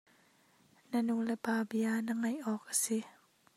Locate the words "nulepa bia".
1.05-1.93